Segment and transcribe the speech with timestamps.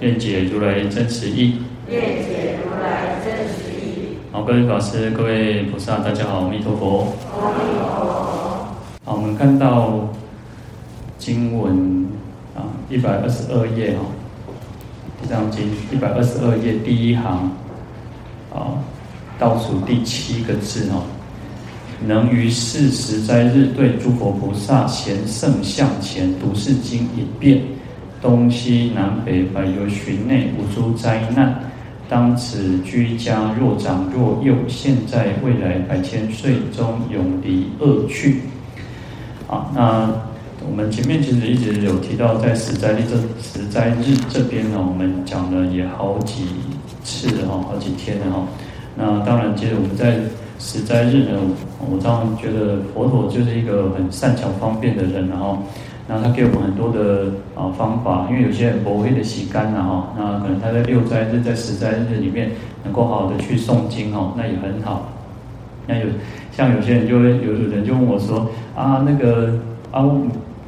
[0.00, 1.56] 愿解如来真实义。
[1.86, 4.16] 愿解如来真实义。
[4.32, 7.14] 好，各位法师、各位菩萨，大家好，阿弥陀佛。
[7.38, 8.08] 阿弥陀佛。
[9.04, 10.08] 好，我们看到
[11.18, 12.06] 经文
[12.56, 14.04] 啊，一百二十二页哈，
[15.22, 17.52] 《地藏经》一百二十二页第一行，
[18.54, 18.80] 啊，
[19.38, 21.02] 倒数第七个字哦。
[22.06, 27.60] 能于四十斋日对诸佛菩萨贤圣向前读是经一遍，
[28.20, 31.54] 东西南北百由旬内无诸灾难。
[32.08, 38.40] 当此居家若长若幼，现在未来百千岁中永离恶趣。
[39.48, 40.10] 啊，那
[40.68, 46.46] 我们前面其实一直有提到，在十斋日这十斋日这边呢，我们讲了也好几
[47.04, 48.46] 次哈，好几天了哈。
[48.96, 50.18] 那当然，其实我们在
[50.58, 51.38] 十斋日呢，
[51.78, 55.62] 我当然觉得佛陀就是一个很善巧方便的人，然后，
[56.12, 62.50] 那他给我们很多的啊方法，因为有些人不会的习惯了哈，那可能他在六斋日、在十斋日里面
[62.82, 65.08] 能够好好的去诵经哦，那也很好。
[65.86, 66.06] 那有
[66.50, 68.44] 像有些人就会有有人就问我说
[68.74, 69.54] 啊，那个
[69.92, 70.04] 啊，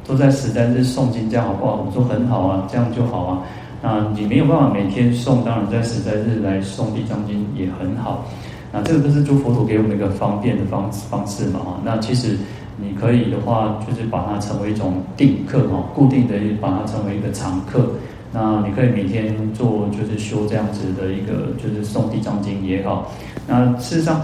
[0.07, 1.85] 都在十斋日诵经，这样好不好？
[1.85, 3.41] 我说很好啊，这样就好啊。
[3.81, 8.25] 那你没有办法每天诵，当然在十斋日来诵地藏经也很好。
[8.71, 11.77] 那这个都是诸佛陀给我们一个方便的方方式嘛哈。
[11.83, 12.37] 那其实
[12.77, 17.91] 你可以的话，就是把它成为一种定课哈，固定的把它成为一个常课。
[18.31, 23.11] 那你可以每天做，就是修这样子的一个，就是诵地藏经也好。
[23.47, 24.21] 那事实上，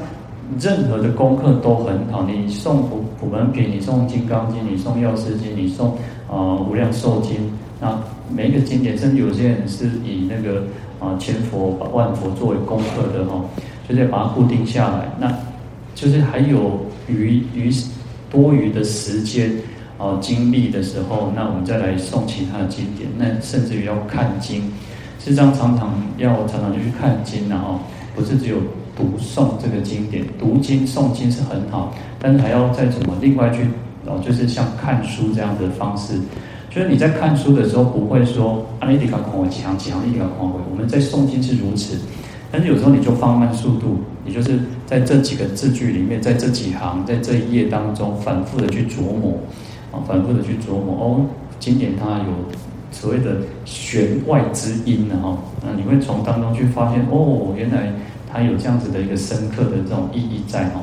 [0.59, 2.23] 任何的功课都很好。
[2.23, 5.91] 你诵普普门品，你诵金刚经，你诵药师经，你诵
[6.29, 7.35] 啊无量寿经。
[7.79, 7.97] 那
[8.33, 10.63] 每一个经典，甚至有些人是以那个
[10.99, 13.41] 啊千佛万佛作为功课的哈。
[13.87, 15.35] 就是把它固定下来，那
[15.95, 17.71] 就是还有余余
[18.29, 19.51] 多余的时间
[19.97, 24.61] 啊精力的时候，那我们再来诵其他的经典，那甚至于要看经，
[25.19, 27.79] 实际上常常要常常就去看经，了哦
[28.15, 28.57] 不是只有
[28.95, 33.63] 读诵这个经典，读经诵经是很好，但是还要再怎么另外去
[34.05, 36.13] 哦，就是像看书这样的方式，
[36.69, 41.97] 就是你在看书的时候不会说啊，你得看我几行几行，你得看我，我们在诵经是如此。
[42.51, 49.39] 但是有时候你就放慢速度，你就是在这几个字句里面，在这几行，在这一页当中反复的去琢磨，
[49.91, 51.25] 啊，反复的去琢磨哦。
[51.59, 52.33] 经典它有
[52.91, 57.93] 所谓的弦外之音呢，哈，那你会从当中去发现哦，原来
[58.31, 60.81] 它有这样子的一个深刻的这种意义在哈。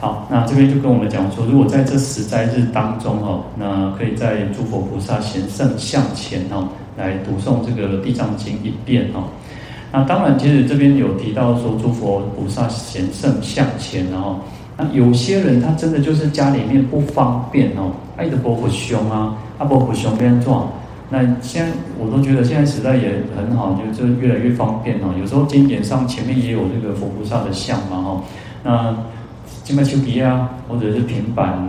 [0.00, 9.24] 好，那这边就跟我们讲说，如果在这十斋日当中哈，那可以在诸佛菩萨贤圣像前哈，来读诵这个地藏经一遍哈。
[9.92, 14.38] 那当然，其实这边有提到说，诸佛菩萨贤圣向前，然后
[14.76, 20.70] 那有些人他真的就是家里面不方便哦，爱的伯父兄啊，阿伯父兄边撞。
[21.08, 25.12] 那现在我都觉得现在时代也很好，就就越来越方便哦。
[25.18, 28.22] 有时候经典上前面也有这个佛菩萨的像嘛哈，
[28.62, 28.96] 那
[29.64, 31.68] 金麦丘皮啊，或者是平板，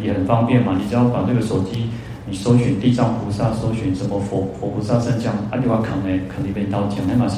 [0.00, 0.76] 也很方便嘛。
[0.80, 1.90] 你只要把这个手机。
[2.28, 6.20] 你搜寻地藏菩萨，搜寻什么佛佛菩萨圣像，阿迪瓦肯呢？
[6.28, 7.36] 肯定被刀剪，那嘛是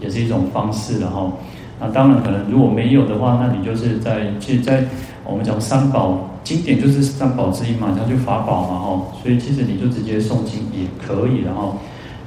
[0.00, 1.32] 也是一种方式的哈。
[1.80, 4.84] 那当然可能如果没有的话，那你就是在其实，在
[5.24, 9.02] 我们讲三宝经典就是三宝之一嘛，它就法宝嘛哈。
[9.20, 11.76] 所以其实你就直接诵经也可以的哈。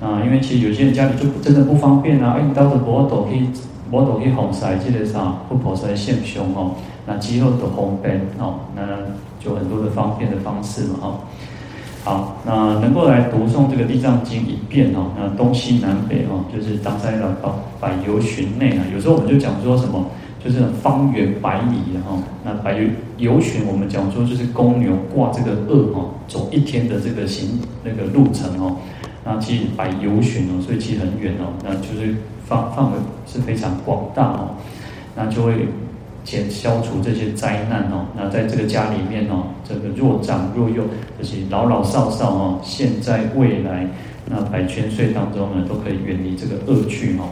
[0.01, 3.47] 啊，因为其实有些人家里就真的不方便啊，哎，你到时摩斗可以
[3.89, 6.71] 摩斗可以红塞，记得上不菩萨现胸哈。
[7.05, 8.81] 那肌肉的红边哦，那
[9.39, 11.19] 就很多的方便的方式嘛哈。
[12.07, 17.49] 好，那能够来读诵这个地藏经一遍哦，那东西南北哦，就是当在了百
[17.81, 18.85] 百由旬内啊。
[18.93, 20.05] 有时候我们就讲说什么，
[20.41, 22.17] 就是方圆百里的哈。
[22.45, 22.79] 那百
[23.17, 28.77] 由旬，我们讲说就是公牛挂这个顎哈，走一天的这个行那个路程哦。
[29.25, 32.15] 那其实百由旬哦，所以其实很远哦，那就是
[32.45, 34.55] 范范围是非常广大哦，
[35.13, 35.67] 那就会。
[36.27, 40.83] 减消除这些灾难哦，那在这个家里面哦，这个若长若幼，
[41.17, 43.87] 这些老老少少哦，现在未来
[44.25, 47.31] 那百千岁当中呢，都可以远离这个恶趣哦。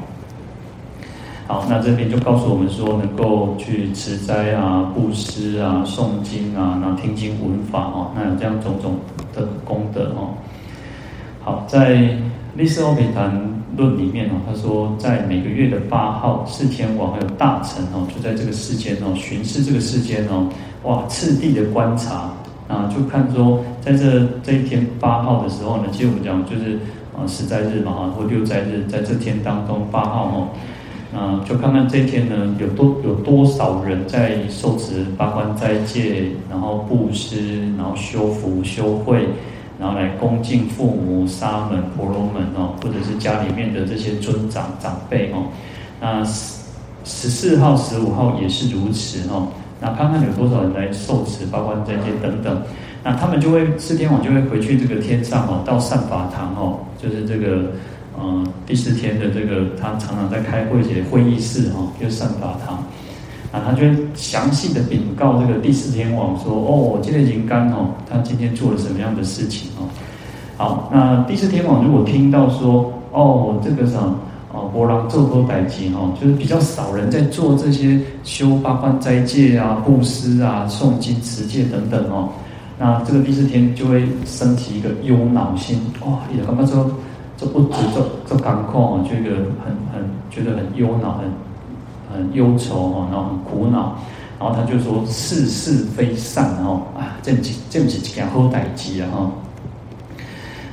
[1.45, 8.95] 好，那这边就告诉我们说，能够去持斋啊、布施啊、诵经啊，然后听经闻法哦，那有这样种种
[9.33, 10.33] 的功德哦。
[11.43, 11.95] 好，在
[12.55, 20.47] 《历世欧毗昙论》里面哦，他说在每个月的八号，四天王还有大臣哦，就在这个世间哦，巡视这个世间哦，
[20.83, 22.33] 哇，次第的观察
[22.67, 26.79] 啊，就看说在这这一天八号的时候呢，其实我们讲就是
[27.15, 30.47] 啊十斋日嘛，或六斋日，在这天当中八号哦。
[31.15, 39.25] 啊，就看看这天呢，有多有多少人在受持八关斋戒，然后布施，然后修福修慧，
[39.79, 45.45] 然后来恭敬父母、沙门、婆罗门哦，或者是家里面的这些尊长长辈哦。
[45.99, 46.61] 那十
[47.03, 49.49] 十四号、十五号也是如此哦。
[49.79, 52.61] 那看看有多少人来受持包括这些等等，
[53.03, 57.71] 那他们就会四天王就会回去这个天上哦，到善法堂哦，就是这个。
[58.17, 62.81] 嗯、呃，第四天的这个，他常常在开会，写会议室哦，就是善法堂，
[63.55, 69.87] 啊，他就会详细的禀告这个第四天王说，哦，我今天银干哦，他今天做了什么样的事情哦？
[70.57, 74.19] 好，那第四天王如果听到说，哦，我这个什么，
[74.51, 82.27] 哦，波浪做多代机哈，就是比较少人在做这些修八关斋戒啊、布施啊、诵经持戒等等哦，
[82.77, 86.85] 那这个第四天就会升起一个忧恼心，哇，也刚刚说？
[87.37, 91.25] 这不止这这感况啊，这个很很觉得很忧恼，很
[92.15, 93.97] 很忧愁哈，然后很苦恼，
[94.39, 99.31] 然后他就说世事非善哦，啊，这这这不是一件好代志啊，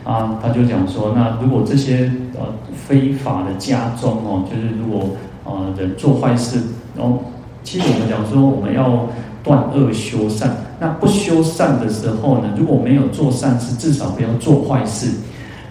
[0.04, 5.10] 啊，他就讲说，那如果这些呃非法的家中哦，就是如果
[5.44, 6.60] 呃人做坏事，
[6.96, 7.22] 然后
[7.62, 9.06] 其实我们讲说我们要
[9.42, 15.10] 断恶修善，那不修善的时候呢，如果没有做善事，至少不要做坏事。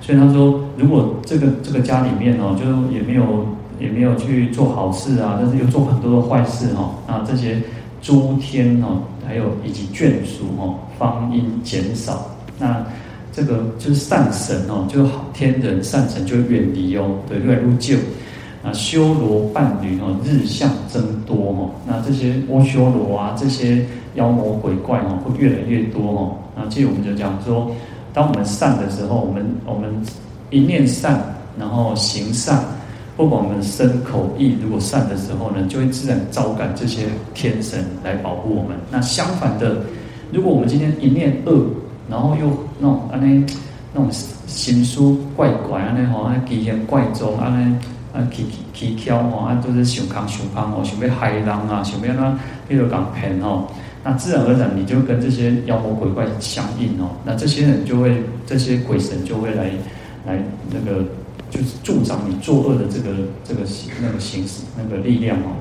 [0.03, 3.45] 所以他说，如果这个这个家里面哦，就也没有
[3.81, 7.61] 也没有去做好事啊，但是又做很多的坏事哈，那这些
[8.01, 12.25] 诸天哦，还有以及眷属哦，方应减少。
[12.59, 12.85] 那
[13.33, 17.97] 这个就是善神哦，就好天人善神就远离哦，对，越来越旧。
[18.63, 23.85] 那修罗伴侣哦，日相增多哦，那这些阿修罗啊，这些
[24.15, 26.37] 妖魔鬼怪哦，会越来越多哦。
[26.55, 27.71] 那这我们就讲说。
[28.13, 29.89] 当我们善的时候，我们我们
[30.49, 31.17] 一念善，
[31.57, 32.61] 然后行善，
[33.17, 37.03] 不管我们身口意，如果善的时候呢，就会自然招感这些
[37.33, 38.77] 天神来保护我们。
[38.89, 39.77] 那相反的，
[40.31, 41.65] 如果我们今天一念恶，
[42.09, 42.49] 然后又
[42.79, 43.27] 那种啊那
[43.93, 44.09] 那种
[44.47, 52.37] 心术怪怪啊那吼啊奇形怪状啊那啊奇奇奇巧吼啊都是想康想康哦，想要害人啊，想要那
[52.67, 53.67] 比如讲骗哦。
[54.03, 59.65] 那自然而然你就跟这些妖魔鬼怪相应哦，那这些人就会，这些鬼神就会来，
[60.25, 61.05] 来那个
[61.51, 63.61] 就是助长你作恶的这个这个
[64.01, 65.51] 那个形式那个力量哦。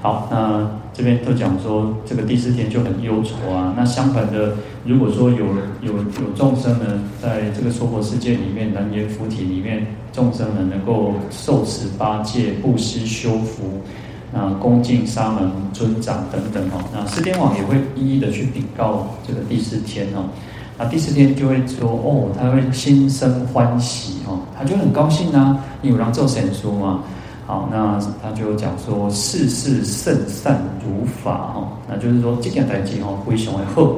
[0.00, 3.74] 好，那这边都讲说这个第四天就很忧愁啊。
[3.76, 4.54] 那相反的，
[4.84, 5.44] 如果说有
[5.82, 13.80] 有有众生呢，在这个娑婆世界里面，南阎浮提里面，众生呢能够受持八戒、布施、修福。
[14.36, 20.28] 那恭敬沙门尊长等等哦，那四天王也会一一的去禀告这个第四天哦，
[20.78, 27.00] 那第四天就会说哦，他会心生欢喜哦，他就很高兴啊，你有让做神书嘛？
[27.46, 33.92] 好，那他就讲说事事甚善如法哦，那就是说这件代志哦，非常的好，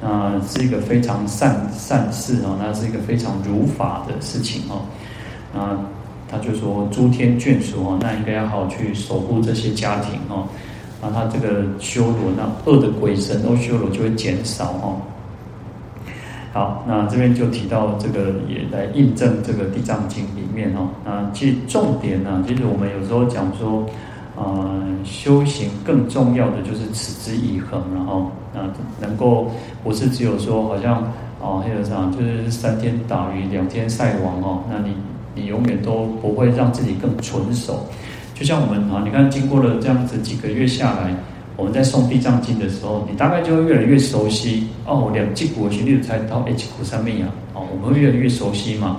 [0.00, 4.82] 那是一个非常善善事哦，那是一个非常如法的事情哦，
[5.54, 5.78] 那。
[6.28, 10.42] 他就说：“诸天眷属哦，那应该要好好去守护这些家庭哦。
[11.00, 14.96] 那他这个修罗，那恶的鬼神都修罗就会减少哦。
[16.56, 20.88] 好，那这边就提到这个，也来印证这个《地藏经》里面哦。
[21.04, 23.84] 那其实重点呢，其实我们有时候讲说，
[24.36, 28.60] 呃，修行更重要的就是持之以恒，然后那
[29.06, 29.50] 能够
[29.84, 34.94] 不是只有说好像哦，还有这样，就是三天打鱼两天晒网哦，那你。
[35.38, 37.80] 你永远都不会让自己更纯熟，
[38.34, 41.14] 就像我们啊，你看经过了这样子几个月下来，
[41.56, 45.10] 我们在诵地藏经的时候，你大概就会越来越熟悉哦。
[45.12, 48.98] 两级古旋律才到 H 古上面呀，哦，我们会越来越熟悉嘛。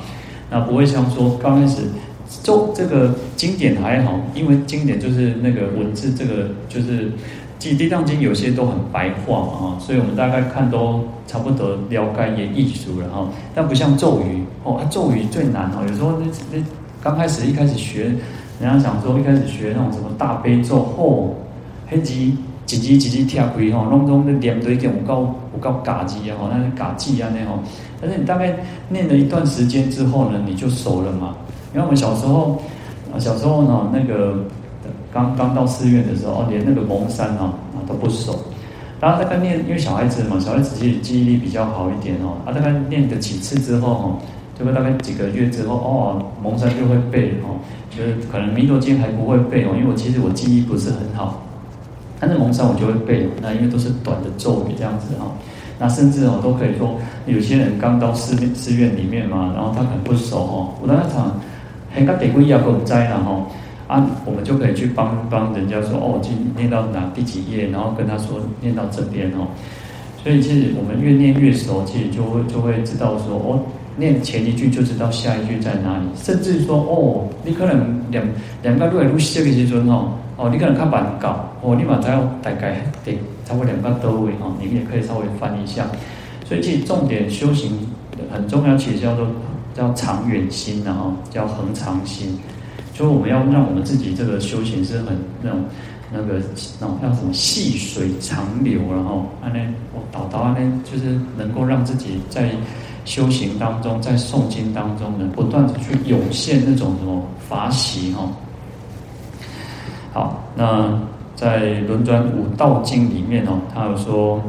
[0.50, 1.84] 那不会像说刚开始
[2.28, 7.12] 做这个经典还好，因为经典就是那个文字，这个就是。
[7.60, 13.28] 记地藏经有些都很白话嘛哈，所以我们大概看都差不多了解也易熟了哈。
[13.56, 15.84] 但不像咒语哦，咒语最难哦。
[15.90, 16.64] 有时候那那
[17.02, 18.14] 刚开始一开始学，
[18.62, 21.34] 人家讲说一开始学那种什么大悲咒哦，
[21.88, 22.38] 黑吉
[22.68, 27.58] 几级几级跳开哈，弄中那念都已经有够有够嘎机啊，那是嘎记啊那种。
[28.00, 28.56] 但是你大概
[28.90, 31.36] 念了一段时间之后呢，你就熟了嘛。
[31.74, 32.62] 因为我们小时候
[33.12, 34.46] 啊，小时候呢那个。
[35.14, 38.38] 刚刚到寺院的时候哦，连那个蒙山啊啊都不熟。
[39.00, 42.38] 然后大概念，因为小孩子嘛，小孩子其实记忆力比较好一点哦。
[42.46, 44.20] 啊，大概念个几次之后，
[44.56, 47.58] 结果大概几个月之后，哦，蒙山就会背哦，
[47.90, 51.42] 就是可能弥陀经还不会背哦，因为我其实我记忆不是很好，
[52.20, 55.32] 但是蒙山我就会背，那因为都是短的咒语这样子哈，
[55.80, 56.96] 那甚至哦都可以说，
[57.26, 61.40] 有些人刚到寺寺院里面嘛，然后他很不熟哦，我那场
[61.94, 63.48] 很个得归要给我们摘了哈。
[63.88, 69.48] 啊，我们就可以去帮帮人家说哦，今念到哪第几页，然后跟他说念到这边哦。
[70.22, 73.62] 所以其实我们越念越熟，其实就会就会知道说哦，
[73.98, 78.24] 念前一句就知道下一句在哪里，甚至说哦，你可能两
[78.62, 85.86] 两个月录写的时阵哦，哦，你可能看板稿哦，你马上要大概得差不多两个多位哦，你们也可以稍微翻一下。
[86.46, 87.72] 所以其实重点修行
[88.32, 89.27] 很重要，其实叫做
[89.74, 92.38] 叫长远心，然后叫恒常心。
[92.94, 95.60] 所以我们要让我们自己这个修行是很那种
[96.12, 96.42] 那个
[96.80, 99.60] 那种叫什么细水长流，然后啊呢，
[99.94, 102.50] 我导导啊呢，就是能够让自己在
[103.08, 108.30] 修行当中，在诵经当中呢，不断的去涌现那种什么法喜哈。
[110.14, 111.00] 好，那
[111.36, 114.40] 在《轮转五道经》里面哦，他有说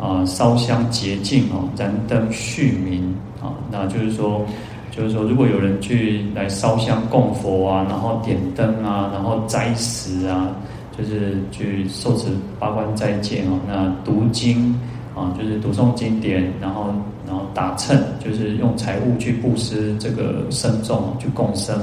[0.00, 4.46] 啊，烧香洁净哦，燃灯续明啊，那就是说。
[4.96, 10.46] 就是说，如果有人去来烧香供佛啊，然后点灯啊，然后斋食啊，
[10.96, 12.28] 就是去受持
[12.60, 14.72] 八关斋戒哦，那读经
[15.12, 16.94] 啊，就是读诵经典，然后
[17.54, 21.74] 打秤，就是用财物去布施这个僧众去共生。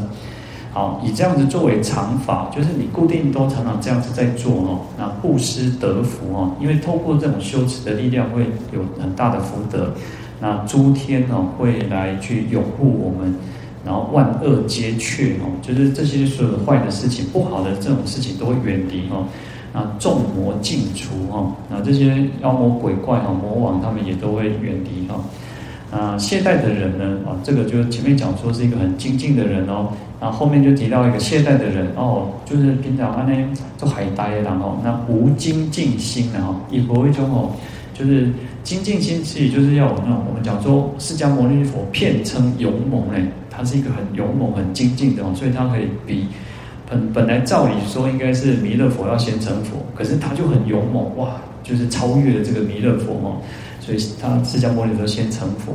[0.74, 9.92] 好，以这样子作为常法，就是你固定都常常这样子在做哦，那布施得福哦，因为透过这种修持的力量，会有很大的福德。
[10.40, 13.36] 那诸天哦会来去拥护我们，
[13.86, 19.26] 然后万恶皆却哦，就是这些所有坏的事情、不好的这种事情都会远离哦。
[19.74, 25.22] 那众魔尽除哦，那这些妖魔鬼怪哦、魔王他们也都会远离哦。
[25.92, 37.52] 啊，现代的人呢啊，这个就是前面讲说是一个很精进的人哦，然后后面就提到一个现代的人哦，就是平常安呢就海呆然后那无精进心然后也不会种哦，
[37.94, 38.30] 就是。
[38.64, 46.28] 精进心其实就是要那种，我们讲说释迦牟尼佛片称勇猛嘞，他是一个很勇猛、很精进的哦，所以他可以比
[46.88, 53.42] 本本来照理说应该是弥勒佛要先成佛，可是他就很勇猛哇，就是超越了这个弥勒佛哦，
[53.82, 55.74] 所以他释迦牟尼佛先成佛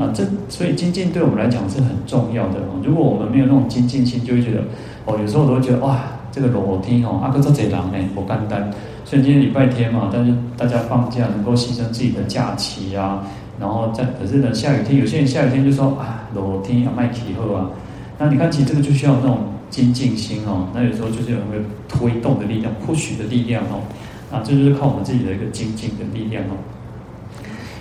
[0.00, 2.60] 啊，这所以精进对我们来讲是很重要的。
[2.82, 4.62] 如果我们没有那种精进心，就会觉得
[5.04, 8.70] 哦，有时候我都会觉得哇，这个罗天哦，阿哥做贼狼呢，不简单。
[9.04, 13.26] 虽然今天礼拜天嘛，但是大家放假能够牺牲自己的假期啊，
[13.60, 17.68] 然后在可是呢下雨天，有些人下雨天就说啊，老天要卖气候啊，
[18.18, 23.82] 那你看其实这个就需要那种精进心哦，那有时候就是有一个推动的力量，push 的力量哦，
[24.30, 26.56] 啊，这就是靠我们自己的一个精进的力量哦。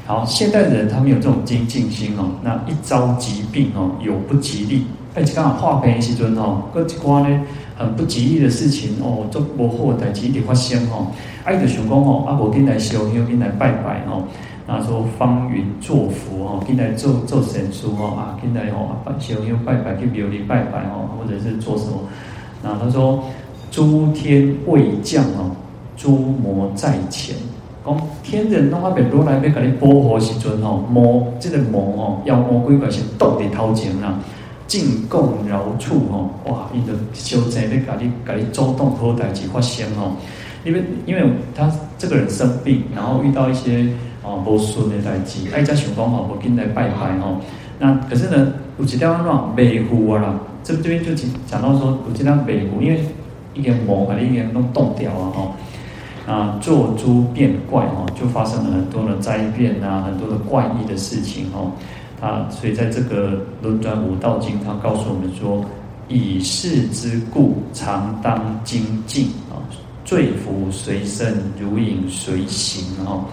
[0.05, 7.41] 好，现代人他们有这种精进心哦，那一招疾病哦，有不吉利，哎，刚好化病的时阵哦，各一关呢。
[7.77, 11.07] 很不吉利的事情哦，做无好代志一发生哦。
[11.43, 14.23] 爱的想讲哦，啊，我进来修，又进来拜拜哦。
[14.67, 21.97] 然后说方云作福哦，进来做做神书哦，啊，进来哦，拜修又拜拜去庙里拜拜哦，或者是做什么？
[22.61, 23.23] 那他说
[23.71, 25.49] 诸天未降哦，
[25.97, 27.35] 诸魔在前。
[27.85, 34.19] 讲天人拢阿边如来要给你保护时阵吼，魔这个魔吼，妖魔鬼怪是倒伫头前啦。
[34.67, 36.69] 进贡饶处吼，哇！
[36.73, 40.13] 因着修正咧，家己家己主动好代志发生哦。
[40.63, 41.21] 因为因为
[41.53, 43.85] 他这个人生病，然后遇到一些
[44.23, 47.35] 哦不顺的代志，爱家想讲吼，我进来拜拜吼。
[47.79, 53.03] 那可是呢，有几条让维护啊啦，这这边就讲讲到说，有一条维护，因为
[53.53, 55.51] 一点魔把一点都冻掉啊吼。
[56.31, 61.69] 啊，作诸变怪哦，就发生了很多的灾变啊，很多的怪异的事情哦。
[62.21, 65.61] 啊，所以在这个轮转五道经，他告诉我们说，
[66.07, 69.59] 以世之故，常当精进啊，
[70.05, 73.25] 罪福随身，如影随形哈。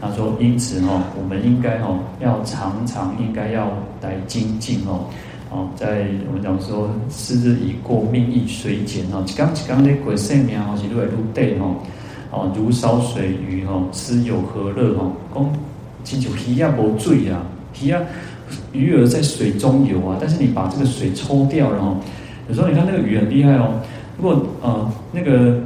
[0.00, 3.70] 他说，因此哈，我们应该哈，要常常应该要
[4.00, 5.04] 来精进哦。
[5.50, 9.22] 哦，在我们讲说，时日已过，命亦随减哈。
[9.36, 11.74] 刚刚那鬼生命哈，是越来越短哈。
[12.36, 15.10] 哦，如烧水鱼哈，吃有何乐哈？
[15.34, 15.52] 讲，
[16.04, 17.40] 亲像鱼也无水啊，
[17.82, 18.02] 鱼啊。
[18.72, 21.96] 鱼儿在水中游啊，但是你把这个水抽掉了哦。
[22.48, 23.80] 有时候你看那个鱼很厉害哦。
[24.18, 25.58] 如果呃那个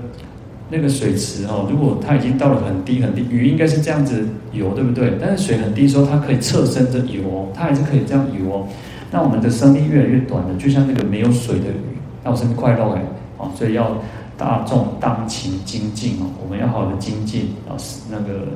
[0.70, 5.12] 那个水池哦，如果它已经到了很低很低，鱼应该是这样子游，对不对？
[5.20, 8.66] 但是水很低的时候，它可以侧身着游哦，它还是可以这样游哦。
[9.10, 11.98] 那我们的生命越来越短了，就像那个没有水的鱼。
[12.24, 13.02] 那我生命快乐哎，
[13.36, 13.94] 哦，所以要
[14.40, 17.76] 大众当勤精进哦，我们要好的精进啊，
[18.10, 18.48] 那个。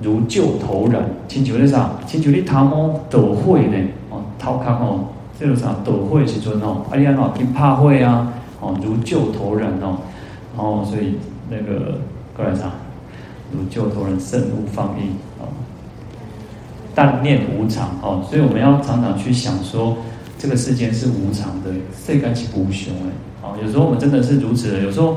[0.00, 1.90] 如旧头燃，亲像咧啥？
[2.06, 3.76] 亲像你头毛抖火呢？
[4.10, 5.06] 哦，头壳哦，
[5.40, 8.32] 这个啥抖火时阵哦，啊，你安怎去拍火啊？
[8.60, 9.98] 哦，如旧头燃哦，
[10.56, 11.14] 然后所以
[11.50, 11.98] 那个
[12.32, 12.70] 过来啥？
[13.50, 15.48] 如旧头燃，慎勿放逸哦。
[16.94, 19.96] 但念无常哦，所以我们要常常去想说，
[20.38, 23.10] 这个世间是无常的，世间是无常的。
[23.48, 25.16] 哦，有时候我们真的是如此，有时候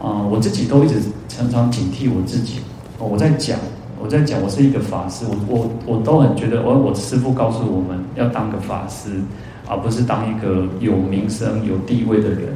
[0.00, 0.96] 啊、我自己都一直
[1.28, 2.58] 常常警惕我自己。
[2.98, 3.58] 我在讲，
[4.02, 9.10] 我在讲，我是一个法师，我我我都很觉得，我我师父告诉我们要当个法师，
[9.68, 12.48] 而不是当一个有名声、有地位的人。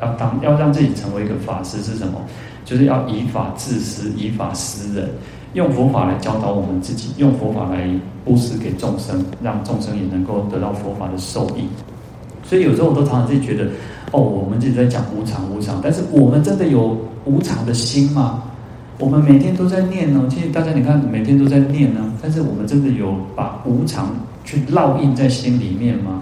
[0.00, 2.20] 要当要让自己成为一个法师是什么？
[2.64, 5.08] 就是要以法治师，以法施人。
[5.54, 7.88] 用佛法来教导我们自己，用佛法来
[8.24, 11.68] 布施给众生，让众生也能够得到佛法的受益。
[12.42, 13.68] 所以有时候我都常常自己觉得，
[14.12, 18.44] 哦，我们自己在讲无常无常，但是我们真的有无常的心吗？
[18.98, 24.14] 我们每天都在念呢，其实大家你看，每天都在念呢，但是我们真的有把无常
[24.44, 26.20] 去烙印在心里面吗？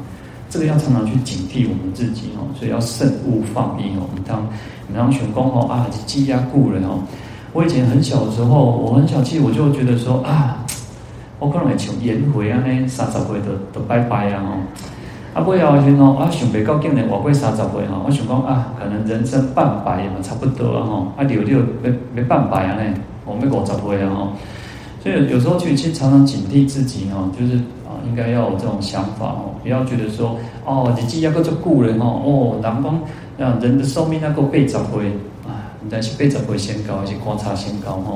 [0.49, 4.09] 这个要常常去警惕我们自己哦，所以要慎勿放逸哦。
[4.17, 4.49] 你当
[4.89, 7.01] 你当选公哦啊，积压故人哦。
[7.53, 10.65] 我以前很小的时候，我很小气，我就觉得说啊，
[11.39, 14.55] 我可能会像颜回啊呢，三十岁都都拜拜啊吼。
[15.41, 21.07] 啊，不要紧哦，啊，想袂到今年活过三十岁哈，我想讲啊，可能人生半百嘛，差不多啊吼。
[21.17, 22.95] 啊，留留没没半百啊呢，
[23.25, 24.29] 我没五十岁啊吼。
[25.03, 27.55] 所以有时候去去常常警惕自己哦，就是
[27.89, 33.01] 啊，应该要有这种想法哦，不要觉得说哦，你既要个做故人哦，哦，人讲
[33.39, 35.13] 让人的寿命那个八十岁。
[35.91, 38.13] 但是被怎么会先高，还是观察先高哈？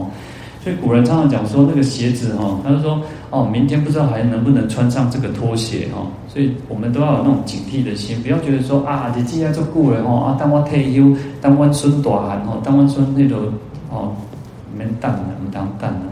[0.64, 6.06] 所以古人常常讲说，那个鞋子哈，他就说哦，明天不知道还能不能穿上这个拖鞋哈。
[6.26, 13.38] 所以我们都要有那种警惕的心，不要觉得说啊，你既然做古人哦啊，当我退休，当我孙大汉哦，当我孙那种
[13.90, 14.16] 哦，
[14.75, 16.06] 免等了，唔当等了，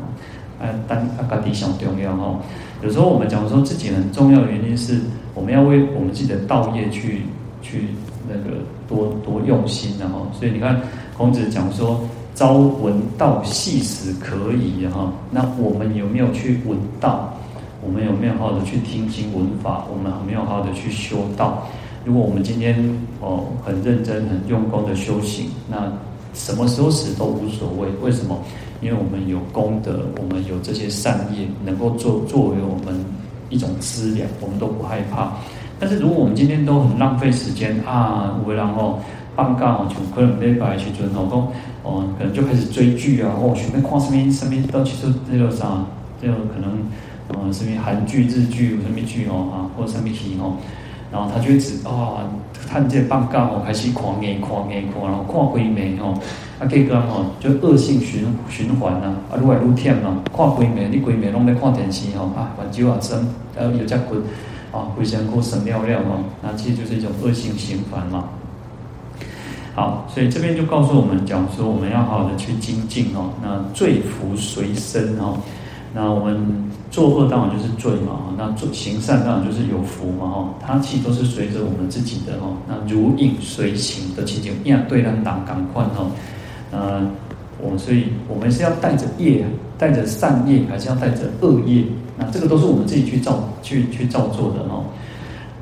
[0.61, 2.38] 啊，当啊，家己上重要哈。
[2.82, 5.00] 有时候我们讲说自己很重要的原因是，
[5.35, 7.23] 我们要为我们自己的道业去
[7.62, 7.87] 去
[8.28, 10.78] 那个多多用心，然后，所以你看。
[11.14, 12.00] 孔子讲说
[12.35, 17.33] ：“朝闻道，夕死可矣。”哈，那我们有没有去闻道？
[17.85, 19.85] 我们有没有好好的去听经闻法？
[19.90, 21.66] 我们有没有好好的去修道？
[22.05, 22.77] 如果我们今天
[23.21, 25.92] 哦很认真、很用功的修行，那
[26.33, 27.88] 什么时候死都无所谓。
[28.01, 28.38] 为什么？
[28.81, 33.05] 因为我们有功德，我们有这些善业，能够作作为我们
[33.51, 35.33] 一种资粮，我们都不害怕。
[35.79, 38.99] 但是如果我们今天都很浪费时间啊，然后。
[39.35, 41.38] 放假哦，像可能礼拜去阵哦，讲
[41.83, 45.85] 哦，可能就开始追剧啊，哦，准备看什么什么，到其实这个啥，
[46.21, 46.79] 这个可能
[47.29, 50.57] 呃什么韩剧、日剧、什么剧哦啊，或者什么戏哦，
[51.11, 52.29] 然后他就一直啊，
[52.68, 56.14] 看这放假哦，开始狂眼狂眼狂，然后看鬼魅哦，
[56.61, 64.16] 啊，结果哦，就恶性循循环呐，啊，愈来愈忝嘛，看鬼魅，你鬼魅拢在看电视哦，啊，反正啊生，然后有只骨
[64.71, 68.29] 啊，规身躯生了了哦，那其实就是一种恶性循环嘛。
[69.74, 73.30] 好，所以这边就告诉我们讲说，我们要好好的去精进哦。
[73.42, 75.38] 那罪福随身哦。
[75.94, 80.48] 那我们作恶当然就是罪嘛，那做行善当然就是有福嘛哈。
[80.61, 82.48] 它其实都是随着我们自己的哈。
[82.68, 86.06] 那如影随形的情景，一样对人挡赶快哈。
[86.70, 87.06] 呃，
[87.58, 89.44] 我所以我们是要带着业，
[89.78, 91.85] 带着善业，还是要带着恶业？
[92.18, 94.85] 那这个都是我们自己去造去去造作的哦。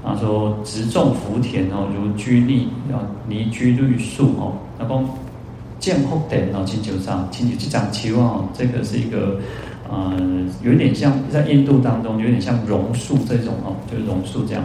[0.02, 4.54] 他说：“植种福田哦，如居立啊，泥居绿树哦。
[4.78, 5.04] 那讲
[5.78, 8.48] 见福田哦，请求上，请求去长期望哦。
[8.56, 9.38] 这个是一个
[9.90, 10.16] 呃，
[10.62, 14.64] 有点像在印度当中，有点像榕树这种哦，就是榕树这样。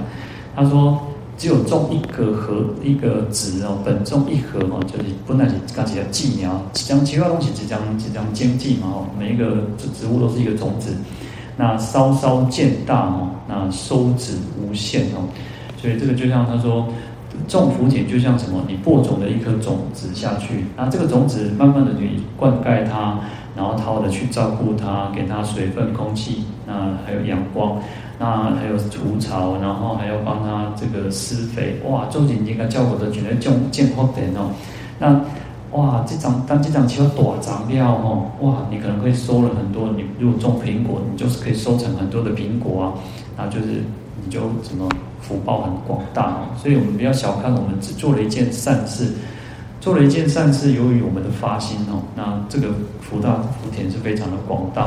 [0.56, 0.98] 他说，
[1.38, 10.96] 只有种一个和一个子哦，本种一禾哦，就是本来是刚起的寄苗，将其他东西即将即将经济嘛哦，每一个植植物都是一个种子。”
[11.58, 15.30] 那稍稍渐大哦，那收植无限哦，
[15.78, 16.88] 所以这个就像他说，
[17.48, 18.64] 种福田就像什么？
[18.68, 23.20] 你播种了一颗种子下去，那这个种子慢慢的去灌溉它，
[23.56, 26.74] 然后好好的去照顾它，给它水分、空气，那
[27.06, 27.80] 还有阳光，
[28.20, 34.52] 那还有除草，然后还要帮它这个施肥，哇，种景应该叫我的觉得种见福田哦，
[35.00, 35.22] 那。
[35.72, 38.32] 哇，这张当这张期要多长料哦！
[38.40, 39.90] 哇，你可能会收了很多。
[39.90, 42.94] 你如果种苹果，你就是可以收成很多的苹果啊。
[43.36, 43.84] 那就是
[44.24, 44.88] 你就什么
[45.20, 46.48] 福报很广大哦。
[46.56, 49.12] 所以我们不要小看我们只做了一件善事，
[49.82, 52.70] 做了一件善事，由于我们的发心哦，那这个
[53.02, 54.84] 福大福田是非常的广大。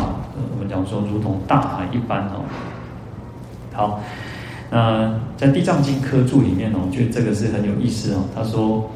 [0.55, 2.41] 我们讲说如同大海一般哦。
[3.75, 4.01] 好，
[4.71, 8.21] 那在《地藏经》科注里面哦，我觉得这个是很有意思哦。
[8.35, 8.89] 他说。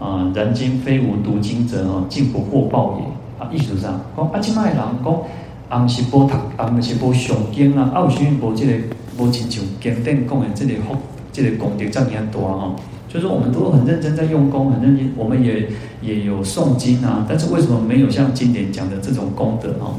[0.00, 3.04] 啊，然今非无读经者哦，尽不获报也。
[3.38, 5.22] 啊，意思上讲，啊，今麦人讲
[5.68, 8.72] 啊，毋是无读，啊，毋是无上经啊，啊，有啥物无即个
[9.18, 10.96] 无亲像经典讲的这个福，
[11.32, 12.74] 这个功德这么大哈。
[13.08, 15.68] 就是我们都很认真在用功，很认真，我们也
[16.00, 19.94] 也有诵经啊，但是为什么没有像经典讲的这种功德哈？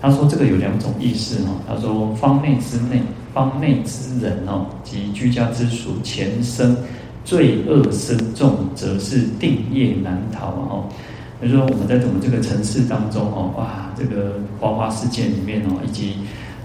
[0.00, 1.52] 他说这个有两种意思哈。
[1.68, 6.76] 他说方内之内，方内之人哦，及居家之属，前生
[7.26, 10.88] 罪恶深重，则是定业难逃啊。
[11.42, 16.14] 就是说我们在我们这个城市当中哦，哇，这个花花世界里面哦，以及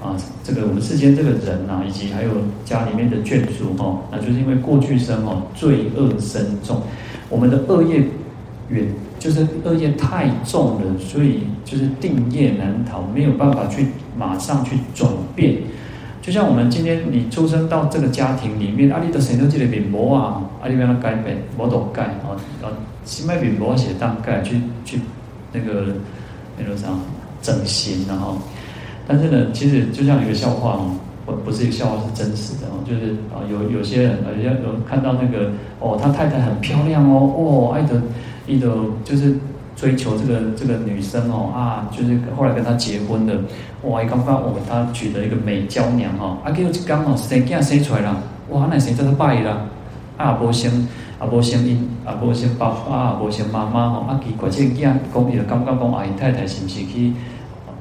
[0.01, 2.29] 啊，这个我们世间这个人呐，以及还有
[2.63, 6.81] 家里面的眷属哈，那就是因为过去生哦，罪恶深重，
[7.27, 8.01] 我们的恶业
[8.69, 8.87] 远，
[9.19, 15.57] 就是恶业太重了，所以就是定业难逃，没有办法去马上去转变。
[16.21, 22.69] 就像我们今天你出生到这个家庭里面，阿里的谁都记得面膜啊，阿里边的改变，我都钙啊，啊，
[23.03, 24.99] 新买面膜写当钙去去
[25.51, 25.95] 那个
[26.59, 26.89] 那个啥
[27.41, 28.37] 整形然后，
[29.07, 30.91] 但是呢，其实就像一个笑话哦，
[31.25, 37.99] 不不是一个笑话，是真实的哦，就是啊，有有些人啊，有有看到那个哦，他太太很漂亮哦，哦，爱的
[38.47, 38.67] 爱的
[39.03, 39.35] 就是。
[39.81, 43.33] 追求这个这个女生哦啊，就是后来跟他结婚的，
[43.81, 44.03] 哇！
[44.03, 48.15] 刚刚我给他娶了一个美娇娘哦，啊，结果就刚好生囝生出来了，
[48.49, 48.67] 哇！
[48.69, 49.57] 那生这个拜啦，
[50.17, 57.13] 啊，无生啊，无生因啊，无生爸爸啊，无生妈妈哦，啊，奇怪，这个囝讲伊就感觉讲阿姨太太是不是去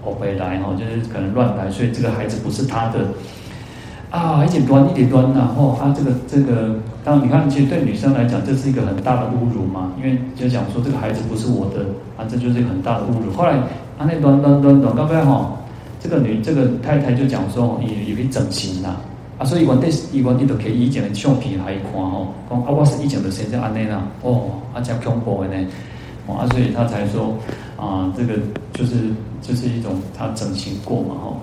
[0.02, 3.08] 后背来哦，就是可能乱来，所以这个孩子不是他的。
[4.10, 13.32] 啊，一点端一点端呐，哦，啊，这个这个，当然你看，其实对女生来讲，这是一个很大的侮辱嘛，因为就讲说这个孩子不是我的，啊，这就是一个很大的侮辱。
[13.32, 15.52] 后来，啊，那端端端端，刚刚哈，
[16.00, 18.96] 这个女这个太太就讲说，也也可以整形啦，
[19.38, 25.66] 啊，所以我对以前你都可以以前的相片来看哦，讲啊，我是以前的生在安内啦，哦，啊，这恐怖的呢，
[26.26, 27.32] 哦，啊，所以他才说，
[27.76, 28.34] 啊，这个
[28.72, 28.96] 就是
[29.40, 31.36] 就是一种他整形过嘛，吼。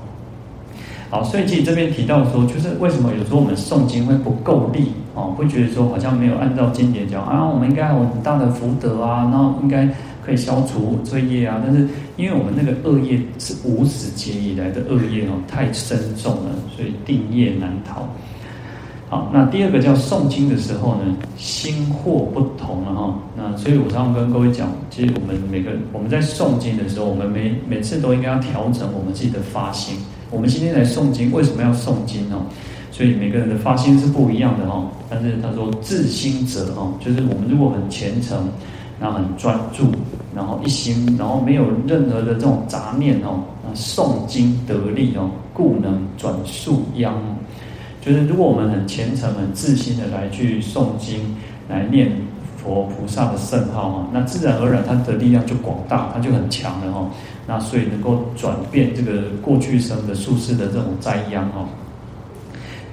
[1.10, 9.88] 好，所以其实这边提到说，就是为什么有时候我们诵经会不够力哦，会觉得说好像没有按照经典讲啊，我们应该有很大的福德啊，然后应该
[10.26, 11.62] 可以消除罪业啊。
[11.66, 18.06] 但是因为我们那个恶业是无始劫以来的恶业哦，太深重了，所以定业难逃。
[19.10, 23.16] 好，那第二个叫诵经的时候呢，心惑不同了哈。
[23.38, 29.96] 那所以我常常跟各位讲，其实我们每个人我们在诵经的时候，我们每每次都应该要调整我们自己的发心。
[30.30, 32.36] 我们今天来诵经，为什么要诵经呢？
[32.92, 34.84] 所以每个人的发心是不一样的哈。
[35.10, 38.50] 但是他说至心者哈，就是我们如果很虔诚，
[39.00, 39.86] 然后很专注，
[40.36, 47.14] 然后一心，然后没有任何的这种杂念哦，那诵经得力哦，故能转宿殃。
[48.02, 51.36] 就是如果我们很虔诚、很自心的来去诵经，
[51.70, 52.12] 来念
[52.58, 57.08] 佛菩萨的圣号哈，那自然而然他的力量就广大，他就很强了哈。
[57.50, 61.66] 那所以能够转变这个过去生的宿世的这种灾殃哦，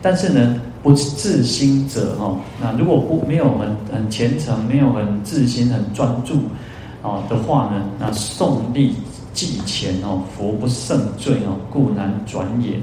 [0.01, 6.35] 但是呢，不自心者哦，那如果不没有很很虔诚，没有很自心、很专注
[7.03, 8.95] 啊的话呢，那诵历
[9.33, 12.79] 既浅哦，佛不胜罪哦，故难转也。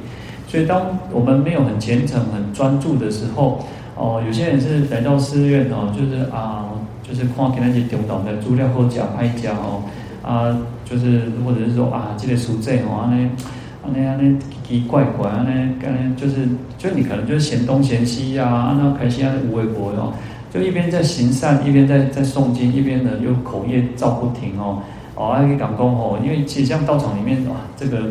[0.49, 3.63] 所以当我们没有很虔诚、很专注的时候，
[3.95, 6.65] 哦，有些人是来到寺院哦，就是啊，
[7.07, 9.81] 就是看给那些中道的资料或假拍假哦。
[10.23, 10.55] 啊，
[10.85, 13.29] 就是或者是说啊，这个书这哦，安尼
[13.83, 20.13] 安尼安尼奇奇怪怪安尼，可能就是就你可能就是嫌东嫌西呀，啊，那开心啊，无为博哦，
[20.53, 24.83] 就一边在行善，一边在在诵经，一边呢又口业造不停哦，
[25.15, 28.03] 哦，还可以讲功哦，因为其实像道场里面哇，这个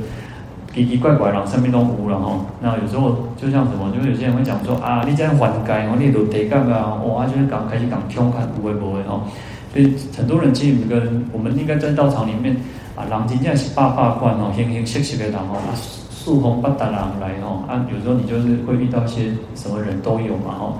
[0.74, 9.22] 奇奇怪怪，然后身边都无了吼，那有时候就像什么，就有些人会讲说啊，你这样还该哦，你都得干啊，哇，就是讲开始讲凶悍无为博的哦。
[9.72, 12.56] 所以很多人其实每个人，我们应该在道场里面
[12.96, 15.70] 啊，人真正是百百款哦，形形色色的人哦，啊，
[16.10, 20.74] 素红不达人来哦，啊，有时候你就是会遇到一些什么人都有嘛哦。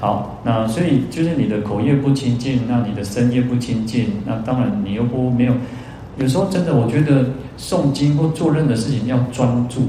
[0.00, 5.52] 好，那所以就是你的口业不清净，那你的身业不清净，那当然你又不没有。
[6.16, 7.26] 有时候真的，我觉得
[7.58, 9.82] 诵经或做任何事情要专注。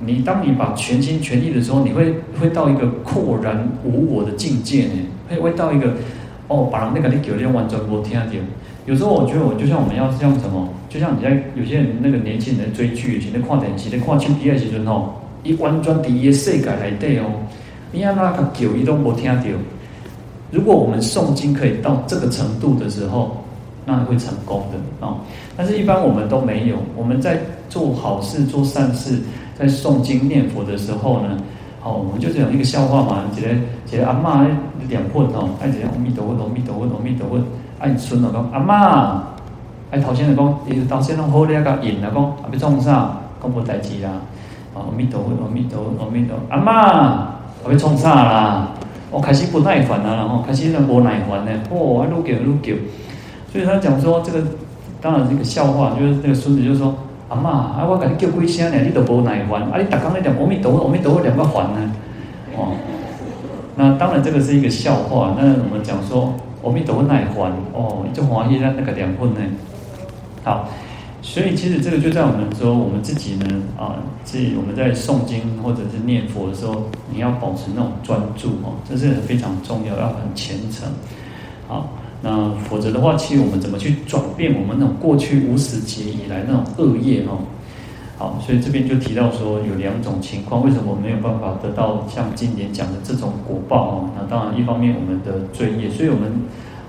[0.00, 4.92] 你当你把全心全意的时候，你会会到一个豁然无我的境界呢，
[5.30, 5.94] 会会到一个。
[6.48, 8.26] 哦，把人那个你给的完全没听到。
[8.86, 17.24] 有时候我觉得我就像我们要像什么，就像你在有些人那个年轻人追剧，以前在看电视，在看手机的时阵吼，伊完全在伊的世界内底哦，
[17.92, 19.42] 你要那个叫伊都没听到。
[20.50, 23.36] 如果我们诵经可以到这个程度的时候，
[23.84, 25.16] 那会成功的啊。
[25.54, 26.76] 但是，一般我们都没有。
[26.96, 29.18] 我们在做好事、做善事，
[29.58, 31.36] 在诵经念佛的时候呢。
[31.80, 33.48] 好，我们就是讲一个笑话嘛，一个
[33.90, 34.54] 一个阿嬷咧
[34.88, 37.38] 念佛吼，哎，一个阿弥陀佛，阿弥陀佛，阿弥陀佛，
[37.78, 39.20] 哎，孙子讲阿嬷，
[39.90, 43.12] 哎，头先就讲，伊头先拢好咧个引来讲，啊，要创啥？
[43.40, 44.10] 讲无代志啦，
[44.74, 46.70] 阿弥陀佛，阿弥陀佛，阿弥陀佛，阿嬷，
[47.64, 48.68] 阿要创啥啦？
[49.10, 52.74] 我开始不耐烦啦，然后开始无耐烦呢，哦，愈叫愈叫，
[53.50, 54.42] 所以他讲说这个，
[55.00, 56.94] 当然这个笑话，就是那个孙子就说，
[57.28, 61.90] 阿嬷，啊，我给你叫几声呢，你都无耐烦，啊，你逐工在念阿弥陀佛，阿弥陀佛念个烦呢，
[62.56, 62.74] 哦，
[63.76, 69.40] 那当然这个是一个笑话，那我们讲说阿弥陀佛耐烦，哦，就欢喜在那个两分呢，
[70.42, 70.68] 好。
[71.20, 80.88] 所以其实这个就在我们说我们自己呢啊，自己我们在诵经或者是念佛的时候，你要保持那种专注哦，这是非常重要，要很虔诚。
[81.66, 81.90] 好，
[82.22, 87.38] 那否则的话，其实我们怎么去转变我们那种过去无始劫以来那种恶业哦？
[88.16, 94.10] 好，所以这边就提到说有两种情况，为什么没有办法得到像经典讲的这种果报哦？
[94.16, 96.32] 那当然一方面我们的罪业，所以我们。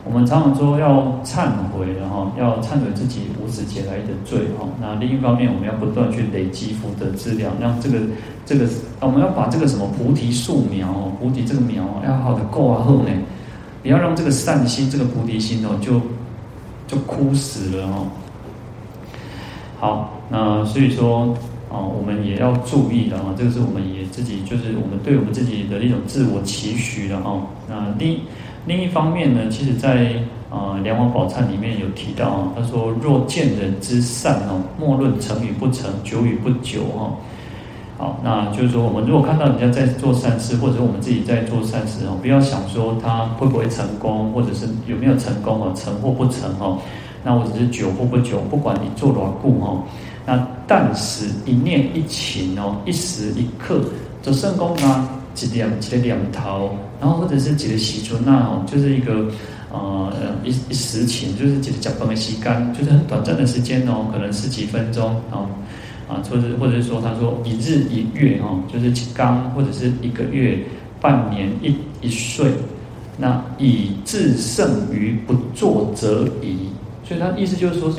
[0.05, 4.65] 我们常常说要忏悔，然后要忏悔自己无始劫来的罪哈。
[4.81, 7.99] 那另一方面，我们要不断去累积福德资粮，让这个
[8.43, 8.65] 这个，
[9.01, 13.09] 我们要把这个什么菩提树苗哦，菩提这个苗要好的够啊厚呢，
[13.81, 16.01] 不要让这个善心这个菩提心哦就
[16.87, 18.07] 就枯死了哦。
[19.79, 21.35] 好，那所以说
[21.71, 27.41] 啊，我们也要注意的啊，这个是我们也自己就是我们对我们自己的一种自我期许的哈。
[27.67, 28.19] 那另。
[28.65, 30.13] 另一方面呢，其实在
[30.51, 37.15] 啊《梁王宝忏》里面有提到啊，他说：“若见人之善哦，莫论成与不成，久与不久哈。”
[37.99, 46.79] 好，那就是说，我们如果看到人家在做善事，或者我们自己在做善事哦，不要想说他会不会成功，或者是有没有成功哦，成或不成哦，
[47.23, 49.83] 那我只是久或不久，不管你做多故哦，
[50.25, 53.81] 那但是一念一情哦，一时一刻，
[54.23, 55.07] 就圣功啊。
[55.35, 59.25] 几两几两头，然后或者是几个喜春那哦，就是一个
[59.71, 60.11] 呃
[60.43, 65.47] 一一时情，就是几个脚崩的吸干，就是很短暂的时间哦，可能十几分钟哦，
[66.09, 70.57] 啊，或者或者是说他说一日一月哦，就是刚或者是一个月、
[70.99, 72.51] 半年、一一岁，
[73.17, 76.67] 那以至胜于不作则已，
[77.07, 77.93] 所以他意思就是说，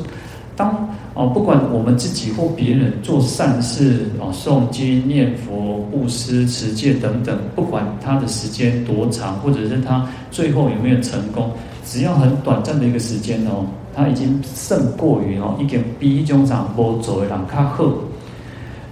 [0.55, 0.87] 当。
[1.13, 11.51] 哦，不管我们自己或别人做善事，哦，诵经、念佛、布施、持戒等等，不管他的时间多长，或者是他最后有没有成功，
[11.85, 17.85] 只要很短暂的一个时间哦，他已经胜过于哦，一点比一种长波走的人卡好。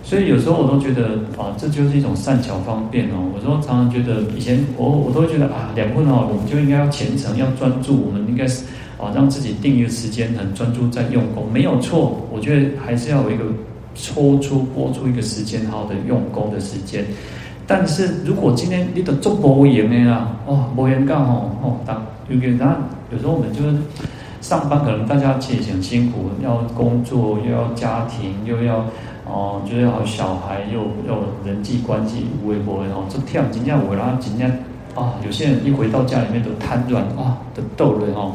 [0.03, 3.31] 所以有时候我都觉得啊，这就是一种善巧方便哦。
[3.35, 8.63] 我说常常觉得以前我我都会觉得啊，两分哦，我们就应该要虔诚，要专注，我们应该是。
[9.01, 12.19] 啊，让自己定一个时间，很专注在用功，没有错。
[12.33, 13.45] 我觉得还是要有一个
[13.95, 17.05] 抽出、拨出一个时间，好的用功的时间。
[17.65, 22.77] 但是如果今天你的做无闲的啦，哦，无言干哦，哦，当有个那
[23.09, 23.77] 有时候我们就是
[24.41, 28.85] 上班，可能大家其实很辛苦，要工作，又要家庭，又要
[29.25, 34.49] 哦，就是要小孩，又又人际关系，无微博哦，这跳今天我然后今天
[34.95, 38.33] 啊，有些人一回到家里面都瘫软啊，都抖了哦。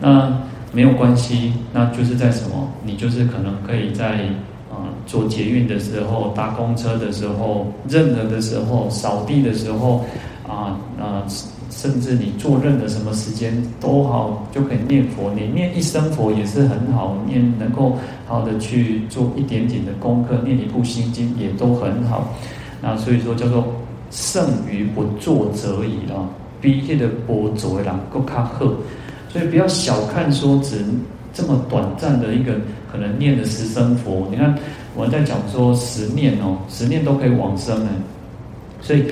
[0.00, 0.32] 那
[0.72, 2.68] 没有关系，那就是在什么？
[2.82, 4.26] 你就是可能可以在
[4.70, 10.04] 啊、坐捷运的时候、搭公车的时候、任何的时候、扫地的时候
[10.46, 11.24] 啊啊、
[11.70, 15.30] 甚至你做任何什么时间都好，就可以念佛。
[15.34, 22.34] 你念一声佛也是很好，念能够好好的去做一点点的功课，念一部心经也都很好。
[22.80, 23.66] 那所以说叫做
[24.10, 26.24] 胜于不作则已啊，
[26.60, 28.66] 比那个不做的人更卡好。
[29.28, 30.82] 所以不要小看说只
[31.34, 32.54] 这么短暂的一个
[32.90, 34.56] 可能念的十声佛，你看
[34.96, 37.90] 我在讲说十念哦，十念都可以往生呢。
[38.80, 39.04] 所以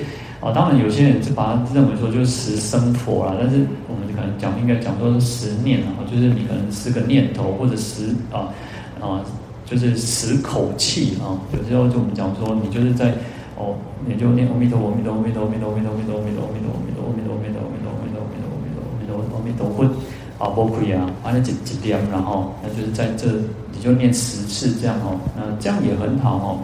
[0.47, 8.55] 啊，当然有些人就把它认为说就是十声佛啦，但是我们可能讲应该讲说是十念啊，就是你可能十个念头或者十啊
[9.03, 9.19] 啊，
[9.67, 11.35] 就是十口气啊。
[11.51, 13.13] 有时候就我们讲说你就是在
[13.59, 13.75] 哦，
[14.07, 19.91] 你就念阿弥陀佛，阿弥陀佛，阿弥陀佛，阿弥陀佛，阿弥陀佛，阿弥陀佛，阿弥陀佛，阿弥陀佛，阿弥陀佛，阿弥陀佛，阿弥陀佛，阿弥陀佛，阿弥陀佛，阿弥陀佛。
[20.37, 23.27] 啊，不亏啊，反正几几点，然后那就是在这，
[23.73, 26.61] 你就念十次这样哦，那这样也很好哦。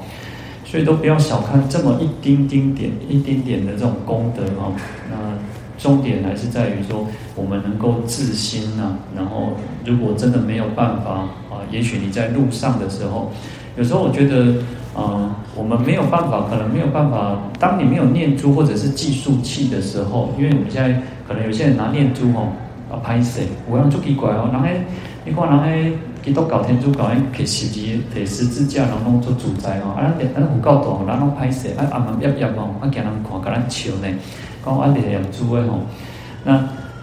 [0.73, 4.73] 所以都不要小看这么一丁丁点、一丁点的这种功德哦。
[5.11, 5.17] 那
[5.77, 7.07] 重点还是在于说，
[7.37, 8.97] 我们能够自心呐。
[9.15, 9.53] 然后，
[9.85, 11.11] 如果真的没有办法
[11.51, 13.31] 啊，也许你在路上的时候，
[13.77, 14.63] 有时候我觉得，
[14.97, 17.37] 啊，我们没有办法，可能没有办法。
[17.59, 22.49] 当你没有念珠或者是计数器的时候，因为我们现在可能有些人拿念珠哦。
[22.91, 24.49] 啊，歹势，有人足奇怪哦。
[24.51, 24.79] 人迄，
[25.27, 25.93] 你看人迄
[26.25, 27.81] 基督教、天主教，迄摕十字、
[28.15, 29.95] 摕十字架，人拢做自在哦。
[29.97, 34.09] 啊，咱咱佛教徒，人拢歹势，啊暗暗翕翕哦，啊惊人看，甲咱笑呢。
[34.65, 35.81] 讲啊念珠诶吼，
[36.45, 36.53] 那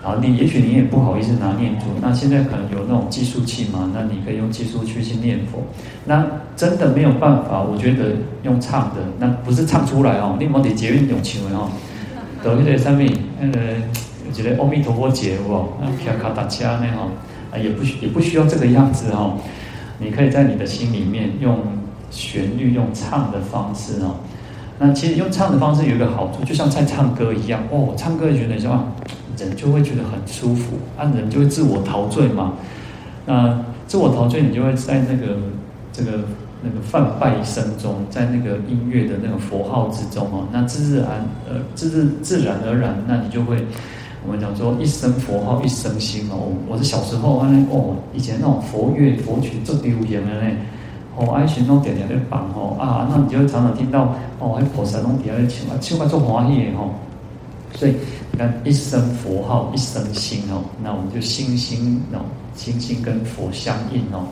[0.02, 5.62] 啊，你也许你也不好意思拿念珠，那现在可能有那种计数器嘛，那你可以用计数器去念佛。
[6.06, 8.12] 那真的没有办法，我觉得
[8.44, 11.70] 用唱的，那不是唱出来哦，你莫得捷运用唱的哦。
[12.42, 13.60] 得那个上面那个，
[14.26, 17.06] 我觉得阿弥陀佛节哦，那卡卡达掐呢哈，
[17.52, 19.38] 啊也不需也不需要这个样子哦，
[20.00, 21.60] 你可以在你的心里面用
[22.12, 24.16] 旋律用唱的方式哦。
[24.80, 28.94] 那其实用唱的方式有一个好处，就像在唱歌一样哦，唱歌觉得什么？
[29.38, 32.54] 人就会觉得很舒服，啊，人就会自我陶醉嘛。
[33.26, 35.38] 那自我陶醉，你就会在那个
[35.94, 36.12] 这个
[36.62, 43.66] 那个梵呗声中，在那个音乐的那个佛号之中哦，那自自然呃自自自然而然，那你就会
[44.26, 46.52] 我们讲说一声佛号一声心哦。
[46.68, 50.58] 我是小时候啊哦，以前那种佛乐佛曲最流行的呢，
[51.16, 56.92] 哦，爱寻弄点点的榜哦啊，那你就会常常听到哦，喺菩萨弄底下唱啊，唱啊做欢喜的吼，
[57.74, 57.94] 所以
[58.32, 58.54] 你看。
[58.64, 62.20] 一声佛号，一声心哦，那我们就心心哦，
[62.56, 64.28] 心心跟佛相应哦。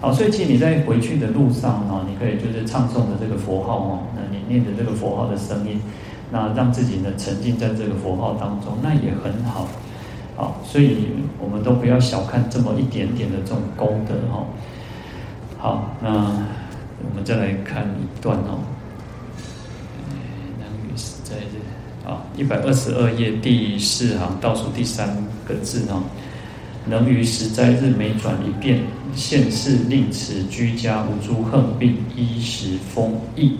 [0.00, 5.80] 好，所以其实你在回去的路上哦，你可以就是唱诵的这个佛号哦，那你念的这个佛号的声音，
[6.30, 9.68] 那让自己呢沉浸在这个佛号当中，那也很好。
[10.36, 11.08] 好，所以
[11.38, 14.46] 我们都不要小看这么一点点的这种功德哦。
[15.58, 18.58] 好，那我们再来看一段哦。
[22.04, 25.08] 啊，一百二十二页第四行倒数第三
[25.44, 26.04] 个字哦，
[26.86, 28.80] 能于十斋日每转一遍，
[29.14, 33.56] 现世令此居家无诸横病，衣食丰溢。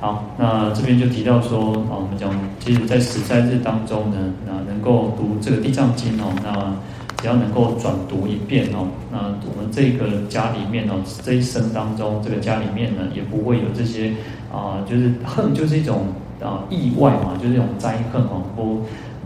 [0.00, 6.74] 好，那这边就提到说，啊，我们讲，其实在十三日当中呢，那能够读这个地藏经哦，那
[7.22, 14.14] 只要能够转读一遍哦，那我们这个家里面哦，这一生当中，这个家里面呢，也不会有这些
[14.50, 16.06] 啊，就是恨就是一种。
[16.40, 18.78] 啊，意外嘛，就是一种灾恨哦，波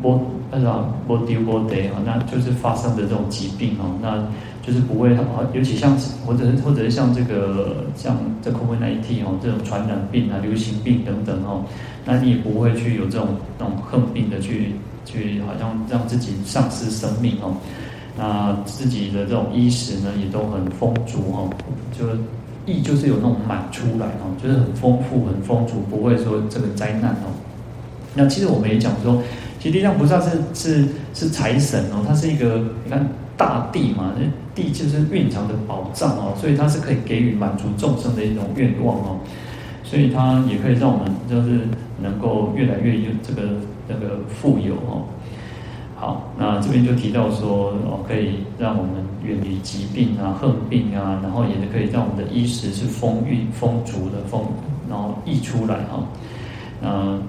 [0.02, 0.20] 波
[0.56, 4.22] 那种波丢波得啊，那就是发生的这种疾病哦，那
[4.66, 11.64] 就是不会啊，尤其像或者是或者是像这个像这 COVID-19 哦，这种传染病啊、流行病等等哦，
[12.04, 14.72] 那你也不会去有这种那种横病的去
[15.04, 17.56] 去，好像让自己丧失生命哦，
[18.16, 21.50] 那自己的这种衣食呢也都很丰足哦，
[21.98, 22.06] 就。
[22.66, 27.28] 意就是有那种满出来哦，就是很丰富、很丰足，不会说这个灾难哦。
[28.14, 29.22] 那其实我们也讲说，
[29.64, 34.22] 其实地藏菩萨是是是财神哦，他是一个你看大地嘛，那
[34.54, 39.20] 地就是蕴藏的宝藏哦，所以他是可以给予满足众生的一种愿望哦，
[39.82, 41.60] 所以他也可以让我们就是
[41.98, 43.40] 能够越来越有这个
[43.88, 45.08] 这个富有哦。
[45.96, 54.42] 好，那这边就提到说哦，可以让我们远离疾病啊、横病啊，然后也可以让我们的衣食是丰裕、丰足的丰，
[54.90, 56.06] 然后溢出来哈。
[56.82, 57.22] 嗯，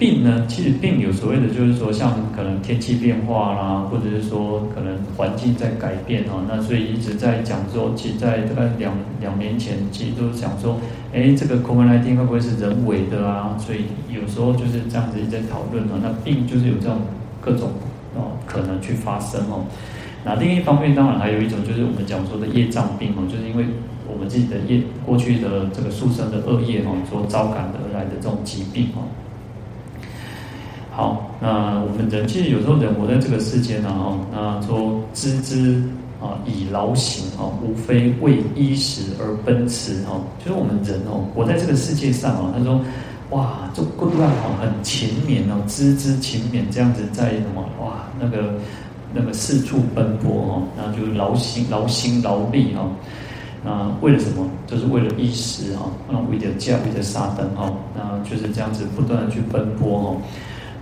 [0.00, 6.42] 病呢，其实病有所谓的，就是说像可能天气变化啦，或者是说可能环境在改变哈。
[6.48, 10.80] 那所以一直在讲说，其实在大概两两年前，其实都讲说，
[11.12, 13.54] 哎，这个 COVID-19 会不会是人为的啊？
[13.58, 16.00] 所以有时候就是这样子一直在讨论啊。
[16.02, 16.96] 那病就是有这种。
[17.42, 17.70] 各种
[18.14, 19.64] 哦可能去发生哦，
[20.26, 23.64] 那另一方面当然还有一种就是我们讲说的业障病哦，就是因为
[24.06, 29.08] 我们自己的业过去的这个宿生的恶业哦所招感而来的这种疾病哦。
[31.00, 35.82] 好，那我们人其实有时候人活在这个世间呢哦，那说孜孜
[36.20, 42.78] 啊以劳形哦，无非为衣食而奔驰哦，就是我们人哦活在这个世界上哦，他说。
[43.30, 48.54] 哇，这个量哦，很勤勉哦，孜孜勤勉这样子在什么哇，那个
[49.14, 52.90] 那个四处奔波哦，那就劳心劳心劳力哦，
[53.64, 54.44] 那为了什么？
[54.66, 60.16] 就是为了衣食哈，那为了家，为了沙灯哈，那就是这样子不断的去奔波哦。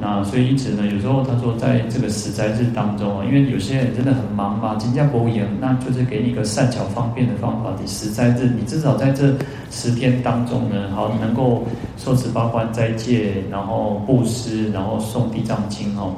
[0.01, 7.75] 那所以因此呢，有时候他说，在这个十灾日当中啊，因为有些人真的很忙嘛，金家博言，那就是给你一个善巧方便的方法。
[7.81, 9.35] 你十灾日，你至少在这
[9.73, 16.15] 十天当中呢，好，你能够受持八关斋戒，然后布施，然后诵地藏经哦，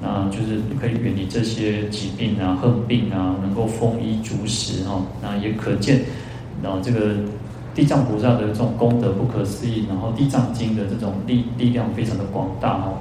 [0.00, 6.00] 那就是可以远离这些疾病啊、横病啊，能够丰衣足食哦，那也可见，
[6.62, 7.16] 然后这个。
[7.76, 12.96] 地藏菩萨的这种功德不可思议，然后地藏经的这种力力量非常的广大哦。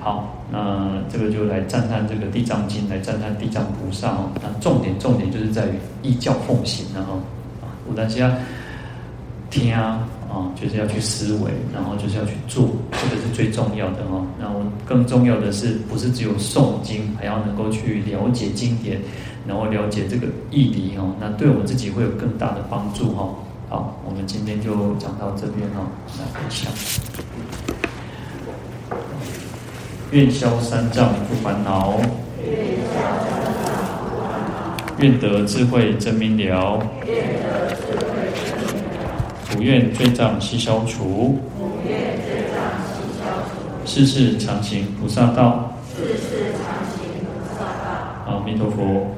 [0.00, 4.28] 好，那这个就来赞叹这个地藏经，来赞叹地藏菩萨哦。
[4.42, 5.70] 那重点重点就是在于
[6.02, 7.12] 依教奉行然后
[7.62, 8.36] 啊，我大家
[9.50, 10.04] 听啊，
[10.60, 14.26] 就是要去思维，然后就是要去做，这个是最重要的哦。
[14.36, 19.00] 那我更重要的是，不是只有诵经，还要能够去了解经典，
[19.46, 21.14] 然后了解这个义理哦。
[21.20, 23.28] 那对我们自己会有更大的帮助哈。
[23.70, 25.84] 好，我们今天就讲到这边哈，
[26.18, 26.72] 来分享。
[30.10, 32.00] 愿消三障诸烦恼。
[35.00, 36.82] 愿得智慧真明了。
[37.04, 39.04] 愿得智慧真明了。
[39.50, 41.38] 普愿罪障悉消除。
[43.84, 45.74] 世世常行菩萨道。
[48.26, 49.17] 阿弥陀佛。